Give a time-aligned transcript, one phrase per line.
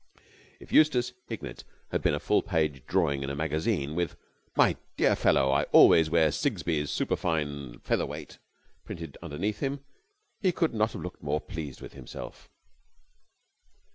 [0.59, 4.15] If Eustace Hignett had been a full page drawing in a magazine with
[4.55, 8.39] "My dear fellow, I always wear Sigsbee's Superfine Featherweight!"
[8.83, 9.81] printed underneath him,
[10.39, 12.49] he could not have looked more pleased with himself.